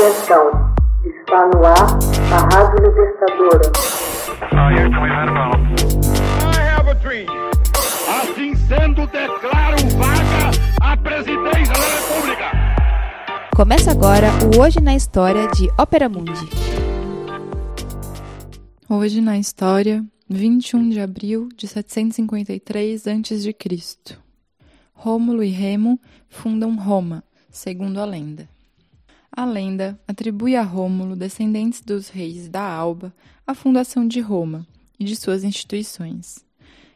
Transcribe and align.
Atenção, 0.00 0.74
está 1.04 1.46
no 1.48 1.62
ar 1.62 1.98
a 2.32 2.38
Rádio 2.54 2.88
Libertadora. 2.88 3.70
Assim 8.08 8.54
sendo, 8.54 9.06
declaro 9.08 9.76
vaga 9.98 10.50
a 10.80 10.96
presidência 10.96 11.74
da 11.74 11.86
República. 11.98 12.50
Começa 13.54 13.90
agora 13.90 14.28
o 14.56 14.62
Hoje 14.62 14.80
na 14.80 14.96
História 14.96 15.46
de 15.48 15.68
Ópera 15.78 16.08
Mundi. 16.08 16.48
Hoje 18.88 19.20
na 19.20 19.36
História, 19.36 20.02
21 20.30 20.88
de 20.88 20.98
abril 20.98 21.50
de 21.54 21.68
753 21.68 23.06
a.C. 23.06 23.54
Rômulo 24.94 25.44
e 25.44 25.50
Remo 25.50 26.00
fundam 26.26 26.74
Roma, 26.74 27.22
segundo 27.50 28.00
a 28.00 28.06
lenda. 28.06 28.48
A 29.40 29.44
lenda 29.46 29.98
atribui 30.06 30.54
a 30.54 30.60
Rômulo, 30.60 31.16
descendentes 31.16 31.80
dos 31.80 32.10
reis 32.10 32.46
da 32.46 32.60
Alba, 32.60 33.10
a 33.46 33.54
fundação 33.54 34.06
de 34.06 34.20
Roma 34.20 34.66
e 34.98 35.04
de 35.04 35.16
suas 35.16 35.44
instituições. 35.44 36.44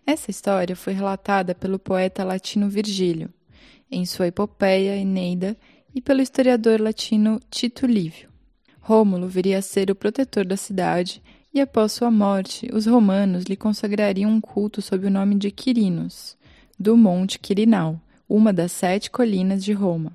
Essa 0.07 0.31
história 0.31 0.77
foi 0.77 0.93
relatada 0.93 1.55
pelo 1.55 1.79
poeta 1.79 2.23
latino 2.23 2.69
Virgílio, 2.69 3.33
em 3.91 4.05
sua 4.05 4.27
epopeia 4.27 4.95
Eneida, 4.95 5.57
e 5.95 6.03
pelo 6.03 6.21
historiador 6.21 6.83
latino 6.83 7.41
Tito 7.51 7.87
Livio. 7.87 8.29
Rômulo 8.79 9.27
viria 9.27 9.57
a 9.57 9.63
ser 9.63 9.91
o 9.91 9.95
protetor 9.95 10.45
da 10.45 10.59
cidade 10.59 11.23
e, 11.51 11.63
após 11.63 11.93
sua 11.93 12.11
morte, 12.11 12.69
os 12.75 12.85
romanos 12.85 13.45
lhe 13.45 13.57
consagrariam 13.57 14.31
um 14.31 14.39
culto 14.39 14.83
sob 14.83 15.07
o 15.07 15.11
nome 15.11 15.37
de 15.37 15.51
Quirinos, 15.51 16.37
do 16.79 16.95
Monte 16.95 17.39
Quirinal, 17.39 17.99
uma 18.29 18.53
das 18.53 18.71
sete 18.71 19.11
colinas 19.11 19.65
de 19.65 19.73
Roma. 19.73 20.15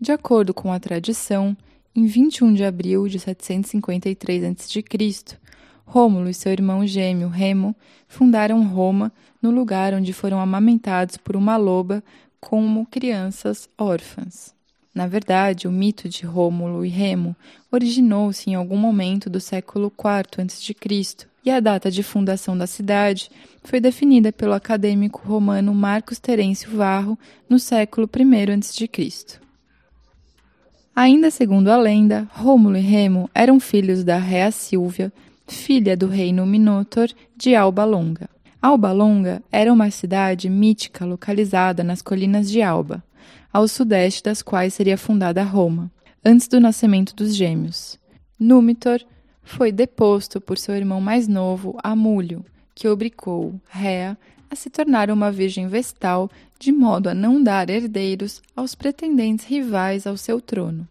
De 0.00 0.10
acordo 0.10 0.52
com 0.52 0.72
a 0.72 0.80
tradição, 0.80 1.56
em 1.94 2.06
21 2.06 2.52
de 2.54 2.64
abril 2.64 3.06
de 3.06 3.18
753 3.20 4.44
a.C., 4.44 5.38
Rômulo 5.86 6.28
e 6.28 6.34
seu 6.34 6.50
irmão 6.50 6.84
gêmeo 6.86 7.28
Remo 7.28 7.76
fundaram 8.08 8.66
Roma 8.66 9.12
no 9.40 9.50
lugar 9.50 9.94
onde 9.94 10.12
foram 10.12 10.40
amamentados 10.40 11.16
por 11.16 11.36
uma 11.36 11.56
loba 11.56 12.02
como 12.40 12.86
crianças 12.86 13.68
órfãs. 13.78 14.54
Na 14.92 15.06
verdade, 15.06 15.68
o 15.68 15.72
mito 15.72 16.08
de 16.08 16.24
Rômulo 16.24 16.84
e 16.84 16.88
Remo 16.88 17.36
originou-se 17.70 18.50
em 18.50 18.54
algum 18.54 18.76
momento 18.76 19.30
do 19.30 19.40
século 19.40 19.92
IV 19.96 20.42
a.C., 20.42 21.26
e 21.44 21.50
a 21.50 21.60
data 21.60 21.90
de 21.90 22.02
fundação 22.02 22.56
da 22.56 22.66
cidade 22.66 23.30
foi 23.62 23.78
definida 23.78 24.32
pelo 24.32 24.54
acadêmico 24.54 25.20
romano 25.24 25.74
Marcos 25.74 26.18
Terêncio 26.18 26.74
Varro 26.74 27.18
no 27.48 27.58
século 27.58 28.08
I 28.16 28.52
a.C. 28.52 29.43
Ainda 30.96 31.28
segundo 31.28 31.70
a 31.70 31.76
lenda, 31.76 32.28
Rômulo 32.30 32.76
e 32.76 32.80
Remo 32.80 33.28
eram 33.34 33.58
filhos 33.58 34.04
da 34.04 34.16
Rea 34.16 34.52
Silvia, 34.52 35.12
filha 35.44 35.96
do 35.96 36.06
reino 36.06 36.46
Minótor 36.46 37.08
de 37.36 37.56
Alba 37.56 37.84
Longa. 37.84 38.30
Alba 38.62 38.92
Longa 38.92 39.42
era 39.50 39.72
uma 39.72 39.90
cidade 39.90 40.48
mítica 40.48 41.04
localizada 41.04 41.82
nas 41.82 42.00
colinas 42.00 42.48
de 42.48 42.62
Alba, 42.62 43.02
ao 43.52 43.66
sudeste 43.66 44.22
das 44.22 44.40
quais 44.40 44.72
seria 44.72 44.96
fundada 44.96 45.42
Roma, 45.42 45.90
antes 46.24 46.46
do 46.46 46.60
nascimento 46.60 47.12
dos 47.12 47.34
gêmeos. 47.34 47.98
Númitor 48.38 49.00
foi 49.42 49.72
deposto 49.72 50.40
por 50.40 50.56
seu 50.58 50.76
irmão 50.76 51.00
mais 51.00 51.26
novo, 51.26 51.76
Amúlio, 51.82 52.44
que 52.72 52.86
obrigou 52.86 53.60
Rea 53.68 54.16
a 54.54 54.56
se 54.56 54.70
tornar 54.70 55.10
uma 55.10 55.32
virgem 55.32 55.66
vestal 55.66 56.30
de 56.60 56.70
modo 56.70 57.08
a 57.08 57.14
não 57.14 57.42
dar 57.42 57.68
herdeiros 57.68 58.40
aos 58.54 58.72
pretendentes 58.72 59.44
rivais 59.44 60.06
ao 60.06 60.16
seu 60.16 60.40
trono. 60.40 60.88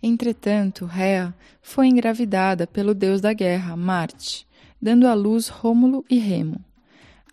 Entretanto, 0.00 0.86
Rea 0.86 1.34
foi 1.60 1.88
engravidada 1.88 2.68
pelo 2.68 2.94
deus 2.94 3.20
da 3.20 3.32
guerra, 3.32 3.76
Marte, 3.76 4.46
dando 4.80 5.08
à 5.08 5.14
luz 5.14 5.48
Rômulo 5.48 6.04
e 6.08 6.18
Remo. 6.18 6.64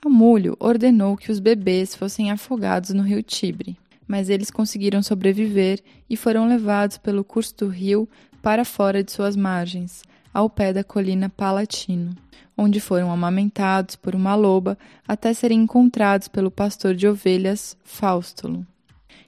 Amúlio 0.03 0.57
ordenou 0.59 1.15
que 1.15 1.31
os 1.31 1.39
bebês 1.39 1.93
fossem 1.93 2.31
afogados 2.31 2.89
no 2.89 3.03
rio 3.03 3.21
Tibre, 3.21 3.77
mas 4.07 4.29
eles 4.29 4.49
conseguiram 4.49 5.03
sobreviver 5.03 5.79
e 6.09 6.17
foram 6.17 6.47
levados 6.47 6.97
pelo 6.97 7.23
curso 7.23 7.55
do 7.57 7.67
rio 7.67 8.09
para 8.41 8.65
fora 8.65 9.03
de 9.03 9.11
suas 9.11 9.35
margens, 9.35 10.01
ao 10.35 10.49
pé 10.49 10.71
da 10.71 10.83
colina 10.83 11.29
Palatino 11.29 12.15
onde 12.57 12.79
foram 12.79 13.11
amamentados 13.11 13.95
por 13.95 14.15
uma 14.15 14.35
loba 14.35 14.77
até 15.07 15.33
serem 15.33 15.63
encontrados 15.63 16.27
pelo 16.27 16.49
pastor 16.49 16.95
de 16.95 17.07
ovelhas 17.07 17.77
Faustulo. 17.83 18.65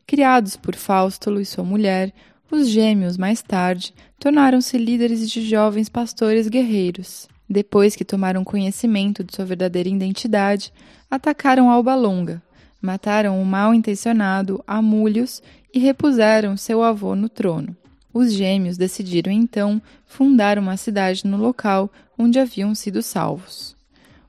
Criados 0.05 0.55
por 0.55 0.75
Faustulo 0.75 1.41
e 1.41 1.45
sua 1.45 1.63
mulher, 1.63 2.13
os 2.49 2.69
gêmeos, 2.69 3.17
mais 3.17 3.41
tarde, 3.41 3.93
tornaram-se 4.17 4.77
líderes 4.77 5.29
de 5.29 5.41
jovens 5.41 5.89
pastores 5.89 6.47
guerreiros. 6.47 7.27
Depois 7.49 7.95
que 7.95 8.05
tomaram 8.05 8.43
conhecimento 8.43 9.23
de 9.23 9.35
sua 9.35 9.45
verdadeira 9.45 9.89
identidade, 9.89 10.71
atacaram 11.11 11.69
Alba 11.69 11.95
Longa, 11.95 12.41
mataram 12.81 13.41
o 13.41 13.45
mal 13.45 13.73
intencionado 13.73 14.63
Amúlios 14.65 15.41
e 15.73 15.79
repuseram 15.79 16.55
seu 16.55 16.81
avô 16.81 17.15
no 17.15 17.27
trono. 17.27 17.75
Os 18.17 18.33
gêmeos 18.33 18.77
decidiram 18.77 19.31
então 19.31 19.79
fundar 20.07 20.57
uma 20.57 20.75
cidade 20.75 21.27
no 21.27 21.37
local 21.37 21.87
onde 22.17 22.39
haviam 22.39 22.73
sido 22.73 23.03
salvos. 23.03 23.75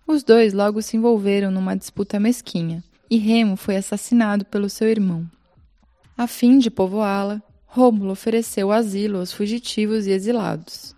Os 0.07 0.23
dois 0.23 0.53
logo 0.53 0.83
se 0.83 0.99
envolveram 0.99 1.51
numa 1.51 1.75
disputa 1.75 2.21
mesquinha, 2.21 2.85
e 3.09 3.17
Remo 3.17 3.57
foi 3.57 3.77
assassinado 3.77 4.45
pelo 4.45 4.69
seu 4.69 4.91
irmão. 4.91 5.27
A 6.19 6.27
fim 6.27 6.59
de 6.59 6.71
povoá-la, 6.71 7.43
Rômulo 7.65 8.11
ofereceu 8.11 8.71
asilo 8.71 9.21
aos 9.21 9.33
fugitivos 9.33 10.07
e 10.07 10.11
exilados. 10.11 10.95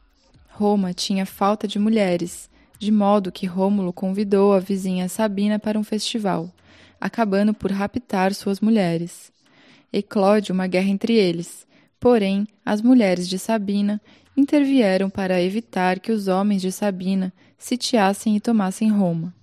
Roma 0.49 0.93
tinha 0.93 1.25
falta 1.25 1.69
de 1.69 1.79
mulheres, 1.79 2.51
de 2.77 2.91
modo 2.91 3.31
que 3.31 3.47
Rômulo 3.47 3.93
convidou 3.93 4.53
a 4.53 4.59
vizinha 4.59 5.09
Sabina 5.09 5.61
para 5.61 5.79
um 5.79 5.85
festival, 5.85 6.51
acabando 7.01 7.55
por 7.55 7.71
raptar 7.71 8.35
suas 8.35 8.59
mulheres. 8.59 9.31
Eclode 9.93 10.51
uma 10.51 10.67
guerra 10.67 10.89
entre 10.89 11.13
eles, 11.15 11.70
porém 12.01 12.49
as 12.65 12.81
mulheres 12.81 13.29
de 13.29 13.39
Sabina 13.39 14.01
intervieram 14.37 15.11
para 15.11 15.43
evitar 15.43 16.01
que 16.01 16.11
os 16.11 16.27
homens 16.27 16.63
de 16.63 16.73
Sabina 16.73 17.33
sitiassem 17.59 18.35
e 18.35 18.41
tomassem 18.41 18.91
Roma. 18.91 19.35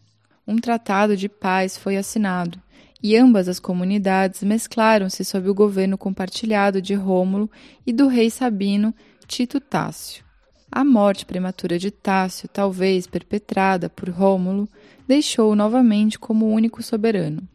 Um 0.45 0.57
tratado 0.57 1.15
de 1.15 1.29
paz 1.29 1.77
foi 1.77 1.97
assinado, 1.97 2.59
e 3.01 3.15
ambas 3.15 3.47
as 3.47 3.59
comunidades 3.59 4.41
mesclaram-se 4.41 5.23
sob 5.23 5.49
o 5.49 5.53
governo 5.53 5.97
compartilhado 5.97 6.81
de 6.81 6.95
Rômulo 6.95 7.49
e 7.85 7.93
do 7.93 8.07
rei 8.07 8.29
sabino 8.29 8.93
Tito 9.27 9.59
Tácio. 9.59 10.25
A 10.71 10.83
morte 10.83 11.25
prematura 11.25 11.77
de 11.77 11.91
Tácio, 11.91 12.49
talvez 12.49 13.05
perpetrada 13.05 13.89
por 13.89 14.09
Rômulo, 14.09 14.67
deixou-o 15.07 15.55
novamente 15.55 16.17
como 16.17 16.51
único 16.51 16.81
soberano. 16.81 17.47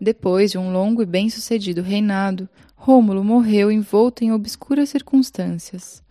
Depois 0.00 0.50
de 0.50 0.58
um 0.58 0.72
longo 0.72 1.02
e 1.02 1.06
bem-sucedido 1.06 1.82
reinado, 1.82 2.48
Rômulo 2.90 3.22
morreu 3.22 3.70
envolto 3.70 4.24
em 4.24 4.32
obscuras 4.32 4.88
circunstâncias. 4.88 6.02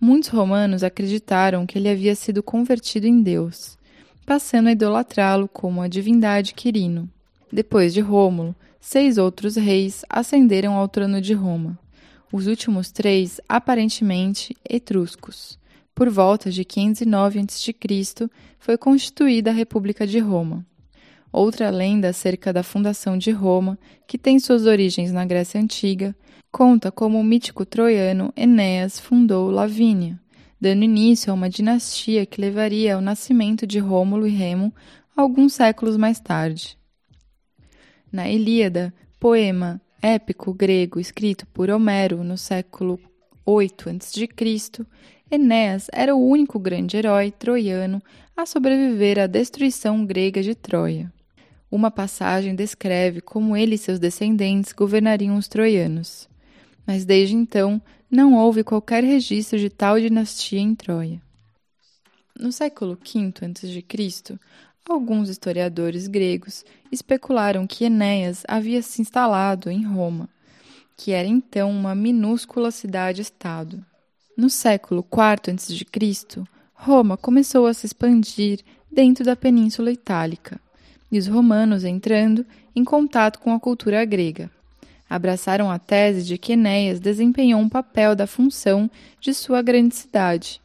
Muitos 0.00 0.28
romanos 0.28 0.84
acreditaram 0.84 1.66
que 1.66 1.76
ele 1.76 1.88
havia 1.88 2.14
sido 2.14 2.40
convertido 2.40 3.04
em 3.04 3.20
Deus, 3.20 3.76
passando 4.24 4.68
a 4.68 4.72
idolatrá-lo 4.72 5.48
como 5.48 5.82
a 5.82 5.88
divindade 5.88 6.54
Quirino. 6.54 7.10
Depois 7.52 7.92
de 7.92 8.00
Rômulo, 8.00 8.54
seis 8.80 9.18
outros 9.18 9.56
reis 9.56 10.04
ascenderam 10.08 10.74
ao 10.74 10.86
trono 10.86 11.20
de 11.20 11.34
Roma. 11.34 11.76
Os 12.32 12.46
últimos 12.46 12.92
três, 12.92 13.40
aparentemente, 13.48 14.56
etruscos. 14.64 15.58
Por 15.92 16.08
volta 16.08 16.48
de 16.48 16.64
509 16.64 17.40
a.C., 17.40 18.30
foi 18.56 18.78
constituída 18.78 19.50
a 19.50 19.54
República 19.54 20.06
de 20.06 20.20
Roma. 20.20 20.64
Outra 21.32 21.70
lenda 21.70 22.08
acerca 22.08 22.52
da 22.52 22.62
fundação 22.62 23.16
de 23.16 23.30
Roma, 23.30 23.78
que 24.06 24.18
tem 24.18 24.40
suas 24.40 24.66
origens 24.66 25.12
na 25.12 25.24
Grécia 25.24 25.60
Antiga, 25.60 26.14
conta 26.50 26.90
como 26.90 27.20
o 27.20 27.24
mítico 27.24 27.64
troiano 27.64 28.32
Enéas 28.36 28.98
fundou 28.98 29.48
Lavínia, 29.48 30.18
dando 30.60 30.82
início 30.82 31.30
a 31.30 31.34
uma 31.34 31.48
dinastia 31.48 32.26
que 32.26 32.40
levaria 32.40 32.96
ao 32.96 33.00
nascimento 33.00 33.64
de 33.64 33.78
Rômulo 33.78 34.26
e 34.26 34.30
Remo 34.30 34.74
alguns 35.16 35.52
séculos 35.52 35.96
mais 35.96 36.18
tarde. 36.18 36.76
Na 38.10 38.28
Ilíada, 38.28 38.92
poema 39.20 39.80
épico 40.02 40.52
grego 40.52 40.98
escrito 40.98 41.46
por 41.46 41.70
Homero 41.70 42.24
no 42.24 42.36
século 42.36 42.98
8 43.46 43.90
a.C., 43.90 44.28
Enéas 45.30 45.86
era 45.92 46.12
o 46.16 46.28
único 46.28 46.58
grande 46.58 46.96
herói 46.96 47.30
troiano 47.30 48.02
a 48.36 48.44
sobreviver 48.44 49.16
à 49.20 49.28
destruição 49.28 50.04
grega 50.04 50.42
de 50.42 50.56
Troia. 50.56 51.12
Uma 51.70 51.90
passagem 51.90 52.54
descreve 52.54 53.20
como 53.20 53.56
ele 53.56 53.76
e 53.76 53.78
seus 53.78 53.98
descendentes 53.98 54.72
governariam 54.72 55.36
os 55.36 55.46
troianos 55.46 56.28
mas 56.90 57.04
desde 57.04 57.36
então 57.36 57.80
não 58.10 58.34
houve 58.34 58.64
qualquer 58.64 59.04
registro 59.04 59.56
de 59.56 59.70
tal 59.70 60.00
dinastia 60.00 60.58
em 60.58 60.74
Troia. 60.74 61.22
No 62.36 62.50
século 62.50 62.96
V 62.96 63.32
a.C., 63.42 64.38
alguns 64.88 65.28
historiadores 65.28 66.08
gregos 66.08 66.64
especularam 66.90 67.64
que 67.64 67.84
Enéas 67.84 68.42
havia 68.48 68.82
se 68.82 69.00
instalado 69.00 69.70
em 69.70 69.84
Roma, 69.84 70.28
que 70.96 71.12
era 71.12 71.28
então 71.28 71.70
uma 71.70 71.94
minúscula 71.94 72.72
cidade-estado. 72.72 73.84
No 74.36 74.50
século 74.50 75.06
IV 75.08 75.54
a.C., 75.54 76.44
Roma 76.74 77.16
começou 77.16 77.68
a 77.68 77.74
se 77.74 77.86
expandir 77.86 78.64
dentro 78.90 79.24
da 79.24 79.36
Península 79.36 79.92
Itálica, 79.92 80.60
e 81.10 81.18
os 81.18 81.26
romanos 81.26 81.84
entrando 81.84 82.44
em 82.74 82.84
contato 82.84 83.38
com 83.40 83.52
a 83.52 83.60
cultura 83.60 84.04
grega. 84.04 84.50
Abraçaram 85.08 85.70
a 85.70 85.78
tese 85.78 86.24
de 86.24 86.38
que 86.38 86.52
Enéas 86.52 87.00
desempenhou 87.00 87.60
um 87.60 87.68
papel 87.68 88.14
da 88.14 88.26
função 88.26 88.88
de 89.20 89.34
sua 89.34 89.60
grande 89.60 89.94
cidade. 89.94 90.60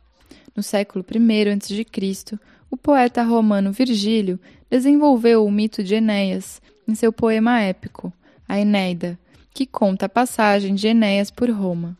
No 0.55 0.61
século 0.61 1.03
I 1.09 1.49
a.C., 1.49 2.39
o 2.69 2.77
poeta 2.77 3.23
romano 3.23 3.71
Virgílio 3.71 4.39
desenvolveu 4.69 5.45
o 5.45 5.51
mito 5.51 5.83
de 5.83 5.95
Enéas 5.95 6.61
em 6.87 6.93
seu 6.93 7.11
poema 7.11 7.61
épico, 7.61 8.13
a 8.47 8.59
Eneida, 8.59 9.17
que 9.53 9.65
conta 9.65 10.05
a 10.05 10.09
passagem 10.09 10.75
de 10.75 10.87
Enéas 10.87 11.31
por 11.31 11.49
Roma. 11.49 11.97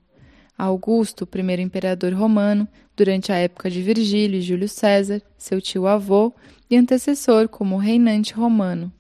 Augusto, 0.58 1.28
primeiro 1.28 1.62
imperador 1.62 2.14
romano, 2.14 2.68
durante 2.96 3.32
a 3.32 3.36
época 3.36 3.70
de 3.70 3.82
Virgílio 3.82 4.38
e 4.38 4.42
Júlio 4.42 4.70
César, 4.70 5.22
seu 5.38 5.62
tio-avô 5.62 6.34
e 6.70 6.78
antecessor 6.78 7.50
como 7.50 7.78
reinante 7.78 8.34
romano, 8.34 8.92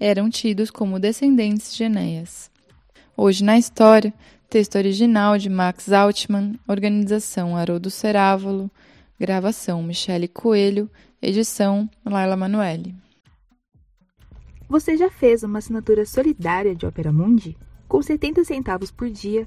eram 0.00 0.30
tidos 0.30 0.70
como 0.70 0.98
descendentes 0.98 1.74
de 1.74 1.84
Enéas. 1.84 2.50
Hoje 3.16 3.44
na 3.44 3.58
história, 3.58 4.12
texto 4.48 4.76
original 4.76 5.36
de 5.36 5.48
Max 5.50 5.92
Altman, 5.92 6.58
organização 6.66 7.56
Haroldo 7.56 7.90
Cerávolo, 7.90 8.70
gravação 9.18 9.82
Michele 9.82 10.26
Coelho, 10.26 10.90
edição 11.20 11.88
Laila 12.04 12.36
Manuelle. 12.36 12.94
Você 14.68 14.96
já 14.96 15.10
fez 15.10 15.42
uma 15.42 15.58
assinatura 15.58 16.06
solidária 16.06 16.74
de 16.74 16.86
Opera 16.86 17.12
Mundi? 17.12 17.56
Com 17.86 18.02
70 18.02 18.44
centavos 18.44 18.90
por 18.90 19.08
dia, 19.10 19.46